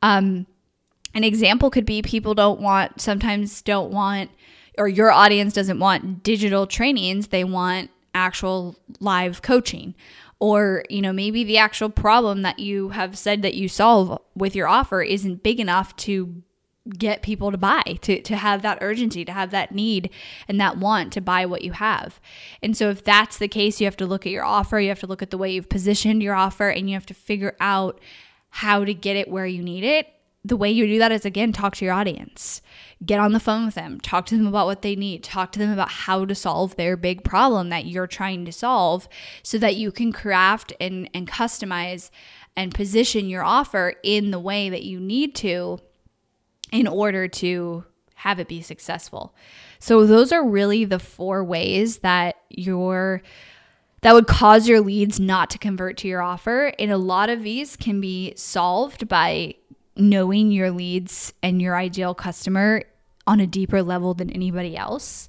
Um, 0.03 0.47
an 1.15 1.25
example 1.25 1.71
could 1.71 1.87
be 1.87 2.03
people 2.03 2.35
don't 2.35 2.61
want 2.61 3.01
sometimes 3.01 3.63
don't 3.63 3.91
want 3.91 4.31
or 4.79 4.89
your 4.89 5.11
audience 5.11 5.53
doesn't 5.55 5.79
want 5.79 6.23
digital 6.23 6.67
trainings. 6.67 7.29
They 7.29 7.45
want 7.45 7.91
actual 8.15 8.77
live 8.99 9.43
coaching 9.43 9.95
or 10.41 10.83
you 10.89 11.01
know 11.01 11.13
maybe 11.13 11.45
the 11.45 11.59
actual 11.59 11.89
problem 11.89 12.43
that 12.43 12.59
you 12.59 12.89
have 12.89 13.17
said 13.17 13.43
that 13.43 13.55
you 13.55 13.69
solve 13.69 14.21
with 14.35 14.57
your 14.57 14.67
offer 14.67 15.01
isn't 15.03 15.43
big 15.45 15.61
enough 15.61 15.95
to 15.95 16.43
get 16.99 17.23
people 17.23 17.53
to 17.53 17.59
buy 17.59 17.83
to 18.01 18.21
to 18.23 18.37
have 18.37 18.63
that 18.63 18.79
urgency 18.81 19.25
to 19.25 19.33
have 19.33 19.51
that 19.51 19.73
need 19.73 20.11
and 20.49 20.61
that 20.61 20.79
want 20.79 21.13
to 21.13 21.21
buy 21.21 21.45
what 21.47 21.63
you 21.63 21.73
have. 21.73 22.21
And 22.63 22.77
so 22.77 22.89
if 22.89 23.05
that's 23.05 23.39
the 23.39 23.49
case 23.49 23.81
you 23.81 23.87
have 23.87 23.99
to 23.99 24.07
look 24.07 24.27
at 24.27 24.33
your 24.33 24.45
offer 24.45 24.81
you 24.81 24.89
have 24.89 25.01
to 25.01 25.07
look 25.07 25.23
at 25.23 25.31
the 25.31 25.39
way 25.39 25.53
you've 25.53 25.69
positioned 25.69 26.23
your 26.23 26.35
offer 26.35 26.69
and 26.69 26.89
you 26.89 26.95
have 26.95 27.07
to 27.07 27.15
figure 27.15 27.55
out 27.61 28.01
how 28.49 28.85
to 28.85 28.95
get 28.95 29.15
it 29.15 29.29
where 29.29 29.47
you 29.47 29.63
need 29.63 29.85
it 29.85 30.09
the 30.45 30.57
way 30.57 30.71
you 30.71 30.87
do 30.87 30.99
that 30.99 31.13
is 31.13 31.25
again 31.25 31.53
talk 31.53 31.77
to 31.77 31.85
your 31.85 31.95
audience. 31.95 32.63
Get 33.05 33.21
on 33.21 33.33
the 33.33 33.41
phone 33.41 33.67
with 33.67 33.75
them. 33.75 34.01
Talk 34.01 34.27
to 34.27 34.37
them 34.37 34.47
about 34.47 34.67
what 34.67 34.83
they 34.83 34.97
need. 34.97 35.23
Talk 35.23 35.53
to 35.53 35.59
them 35.59 35.71
about 35.71 35.91
how 35.91 36.25
to 36.25 36.35
solve 36.35 36.77
their 36.77 36.97
big 36.97 37.25
problem 37.25 37.69
that 37.69 37.87
you're 37.87 38.07
trying 38.07 38.45
to 38.47 38.53
solve 38.53 39.09
so 39.43 39.59
that 39.59 39.77
you 39.77 39.93
can 39.93 40.13
craft 40.13 40.73
and, 40.81 41.11
and 41.13 41.29
customize 41.29 42.11
and 42.57 42.75
position 42.75 43.29
your 43.29 43.45
offer 43.45 43.95
in 44.03 44.31
the 44.31 44.39
way 44.39 44.71
that 44.71 44.83
you 44.83 44.99
need 44.99 45.35
to 45.37 45.79
in 46.73 46.87
order 46.87 47.29
to 47.29 47.85
have 48.17 48.39
it 48.39 48.49
be 48.49 48.63
successful. 48.63 49.35
So 49.79 50.07
those 50.07 50.31
are 50.33 50.47
really 50.47 50.85
the 50.85 50.99
four 50.99 51.43
ways 51.43 51.99
that 51.99 52.37
your 52.49 53.23
that 54.03 54.15
would 54.15 54.27
cause 54.27 54.67
your 54.67 54.81
leads 54.81 55.21
not 55.21 55.51
to 55.51 55.59
convert 55.59 55.99
to 55.99 56.09
your 56.09 56.23
offer. 56.23 56.73
And 56.79 56.91
a 56.91 56.97
lot 56.97 57.29
of 57.29 57.43
these 57.43 57.77
can 57.77 58.01
be 58.01 58.33
solved 58.35 59.09
by 59.09 59.57
knowing 59.97 60.51
your 60.51 60.71
leads 60.71 61.33
and 61.43 61.61
your 61.61 61.77
ideal 61.77 62.15
customer 62.15 62.83
on 63.27 63.41
a 63.41 63.47
deeper 63.47 63.83
level 63.83 64.15
than 64.15 64.31
anybody 64.31 64.77
else. 64.77 65.29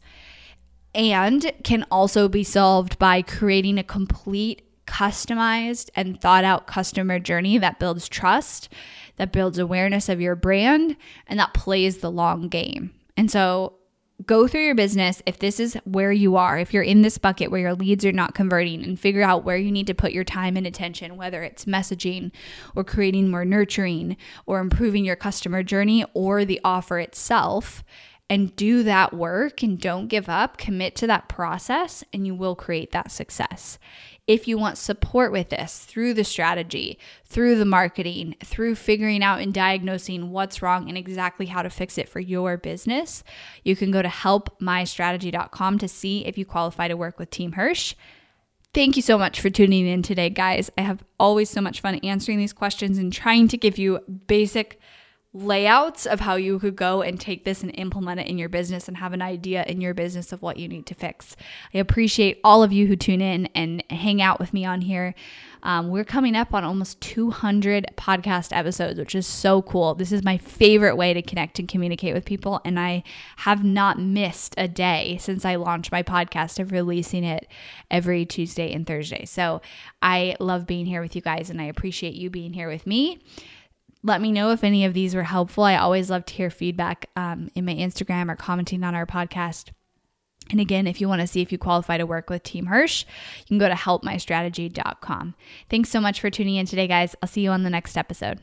And 0.94 1.51
can 1.63 1.86
also 1.91 2.27
be 2.27 2.44
solved 2.44 3.00
by 3.00 3.22
creating 3.22 3.77
a 3.77 3.84
complete, 3.84 4.63
customized, 4.86 5.89
and 5.96 6.20
thought 6.20 6.44
out 6.44 6.68
customer 6.68 7.20
journey 7.20 7.58
that 7.58 7.80
builds 7.80 8.10
trust, 8.10 8.70
that 9.18 9.32
builds 9.32 9.58
awareness 9.58 10.10
of 10.10 10.20
your 10.20 10.36
brand, 10.36 10.98
and 11.27 11.39
that 11.39 11.53
plays 11.53 12.00
the 12.00 12.12
long 12.12 12.50
game. 12.50 12.91
And 13.15 13.32
so 13.32 13.74
go 14.25 14.48
through 14.48 14.66
your 14.66 14.75
business 14.75 15.22
if 15.25 15.40
this 15.40 15.60
is 15.60 15.75
where 15.84 16.12
you 16.12 16.36
are, 16.36 16.58
if 16.58 16.74
you're 16.74 16.84
in 16.84 17.01
this 17.01 17.18
bucket 17.18 17.51
where 17.51 17.62
your 17.62 17.74
leads 17.74 18.06
are 18.06 18.12
not 18.12 18.36
converting, 18.36 18.84
and 18.84 19.00
figure 19.00 19.22
out 19.22 19.44
where 19.44 19.58
you 19.58 19.72
need 19.72 19.88
to 19.88 19.94
put 19.94 20.12
your 20.12 20.24
time 20.24 20.58
and 20.58 20.68
attention, 20.68 21.18
whether 21.18 21.44
it's 21.44 21.66
messaging 21.66 22.32
or 22.75 22.84
creating 22.84 23.30
more 23.30 23.46
nurturing 23.46 24.18
or 24.46 24.60
improving 24.60 25.06
your 25.06 25.16
customer 25.16 25.63
journey 25.63 26.06
or 26.13 26.46
the 26.46 26.62
offer 26.63 27.00
itself. 27.00 27.84
And 28.30 28.56
do 28.56 28.84
that 28.84 29.13
work 29.13 29.62
and 29.62 29.78
don't 29.78 30.08
give 30.08 30.30
up. 30.30 30.56
Commit 30.58 30.96
to 30.96 31.08
that 31.08 31.28
process, 31.28 32.01
and 32.13 32.25
you 32.25 32.34
will 32.34 32.56
create 32.56 32.94
that 32.94 33.12
success. 33.12 33.78
If 34.31 34.47
you 34.47 34.57
want 34.57 34.77
support 34.77 35.33
with 35.33 35.50
this 35.50 35.79
through 35.79 36.13
the 36.13 36.23
strategy, 36.23 36.97
through 37.25 37.57
the 37.57 37.65
marketing, 37.65 38.38
through 38.41 38.75
figuring 38.75 39.21
out 39.21 39.41
and 39.41 39.53
diagnosing 39.53 40.31
what's 40.31 40.61
wrong 40.61 40.88
and 40.88 40.97
exactly 40.97 41.47
how 41.47 41.61
to 41.61 41.69
fix 41.69 41.97
it 41.97 42.07
for 42.07 42.21
your 42.21 42.55
business, 42.55 43.25
you 43.65 43.75
can 43.75 43.91
go 43.91 44.01
to 44.01 44.07
helpmystrategy.com 44.07 45.79
to 45.79 45.88
see 45.89 46.25
if 46.25 46.38
you 46.38 46.45
qualify 46.45 46.88
to 46.88 46.95
work 46.95 47.19
with 47.19 47.29
Team 47.29 47.51
Hirsch. 47.51 47.93
Thank 48.73 48.95
you 48.95 49.01
so 49.01 49.17
much 49.17 49.41
for 49.41 49.50
tuning 49.50 49.85
in 49.85 50.01
today, 50.01 50.29
guys. 50.29 50.71
I 50.77 50.83
have 50.83 51.03
always 51.19 51.50
so 51.50 51.59
much 51.59 51.81
fun 51.81 51.95
answering 51.95 52.38
these 52.38 52.53
questions 52.53 52.97
and 52.97 53.11
trying 53.11 53.50
to 53.50 53.57
give 53.57 53.77
you 53.77 54.00
basic 54.27 54.79
layouts 55.33 56.05
of 56.05 56.19
how 56.19 56.35
you 56.35 56.59
could 56.59 56.75
go 56.75 57.01
and 57.01 57.17
take 57.17 57.45
this 57.45 57.63
and 57.63 57.71
implement 57.75 58.19
it 58.19 58.27
in 58.27 58.38
your 58.38 58.50
business 58.50 58.89
and 58.89 58.97
have 58.97 59.13
an 59.13 59.21
idea 59.21 59.63
in 59.63 59.79
your 59.79 59.93
business 59.93 60.33
of 60.33 60.41
what 60.41 60.57
you 60.57 60.67
need 60.67 60.85
to 60.85 60.93
fix. 60.93 61.38
I 61.73 61.77
appreciate 61.77 62.41
all 62.43 62.63
of 62.63 62.73
you 62.73 62.88
who 62.88 62.97
tune 62.97 63.21
in 63.21 63.45
and 63.55 63.81
hang 63.89 64.21
out 64.21 64.39
with 64.39 64.53
me 64.53 64.65
on 64.65 64.81
here. 64.81 65.15
Um, 65.63 65.89
we're 65.89 66.03
coming 66.03 66.35
up 66.35 66.53
on 66.53 66.63
almost 66.63 67.00
200 67.01 67.93
podcast 67.95 68.50
episodes, 68.51 69.00
which 69.00 69.15
is 69.15 69.27
so 69.27 69.61
cool. 69.61 69.93
This 69.95 70.11
is 70.11 70.23
my 70.23 70.38
favorite 70.38 70.97
way 70.97 71.13
to 71.13 71.21
connect 71.21 71.59
and 71.59 71.67
communicate 71.67 72.13
with 72.13 72.25
people. 72.25 72.59
And 72.65 72.79
I 72.79 73.03
have 73.38 73.63
not 73.63 74.00
missed 74.00 74.55
a 74.57 74.67
day 74.67 75.17
since 75.21 75.45
I 75.45 75.55
launched 75.55 75.91
my 75.91 76.03
podcast 76.03 76.59
of 76.59 76.71
releasing 76.71 77.23
it 77.23 77.47
every 77.89 78.25
Tuesday 78.25 78.73
and 78.73 78.85
Thursday. 78.85 79.23
So 79.25 79.61
I 80.01 80.35
love 80.39 80.67
being 80.67 80.88
here 80.88 81.01
with 81.01 81.15
you 81.15 81.21
guys 81.21 81.50
and 81.50 81.61
I 81.61 81.65
appreciate 81.65 82.15
you 82.15 82.29
being 82.29 82.53
here 82.53 82.67
with 82.67 82.85
me 82.85 83.21
let 84.03 84.22
me 84.22 84.31
know 84.31 84.51
if 84.51 84.63
any 84.63 84.86
of 84.86 84.93
these 84.93 85.15
were 85.15 85.24
helpful. 85.24 85.63
I 85.63 85.75
always 85.75 86.10
love 86.10 86.25
to 86.25 86.34
hear 86.34 86.50
feedback 86.50 87.10
um, 87.15 87.50
in 87.55 87.65
my 87.65 87.75
Instagram 87.75 88.31
or 88.31 88.36
commenting 88.36 88.84
on 88.84 88.96
our 88.96 89.05
podcast. 89.05 89.70
And 90.50 90.60
again, 90.60 90.88
if 90.88 91.00
you 91.00 91.08
want 91.08 91.22
to 91.22 91.27
see 91.27 91.41
if 91.41 91.51
you 91.51 91.58
qualify 91.58 91.98
to 91.98 92.05
work 92.05 92.29
with 92.29 92.43
Team 92.43 92.65
Hirsch, 92.65 93.05
you 93.39 93.46
can 93.46 93.58
go 93.58 93.70
to 93.70 93.75
helpmystrategy.com. 93.75 95.36
Thanks 95.70 95.89
so 95.89 96.01
much 96.01 96.20
for 96.20 96.29
tuning 96.29 96.55
in 96.55 96.65
today, 96.65 96.88
guys. 96.88 97.15
I'll 97.22 97.29
see 97.29 97.41
you 97.41 97.51
on 97.51 97.63
the 97.63 97.70
next 97.70 97.98
episode. 97.98 98.39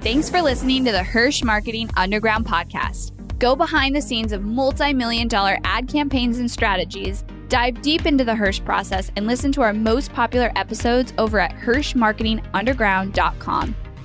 Thanks 0.00 0.28
for 0.28 0.42
listening 0.42 0.84
to 0.84 0.92
the 0.92 1.02
Hirsch 1.02 1.42
Marketing 1.42 1.88
Underground 1.96 2.46
podcast. 2.46 3.12
Go 3.38 3.56
behind 3.56 3.96
the 3.96 4.02
scenes 4.02 4.32
of 4.32 4.44
multi 4.44 4.92
million 4.92 5.28
dollar 5.28 5.58
ad 5.64 5.88
campaigns 5.88 6.38
and 6.38 6.50
strategies, 6.50 7.24
dive 7.48 7.80
deep 7.82 8.06
into 8.06 8.24
the 8.24 8.34
Hirsch 8.34 8.62
process, 8.62 9.10
and 9.16 9.26
listen 9.26 9.52
to 9.52 9.62
our 9.62 9.72
most 9.72 10.12
popular 10.12 10.52
episodes 10.56 11.14
over 11.18 11.40
at 11.40 11.52
HirschMarketingUnderground.com. 11.56 13.74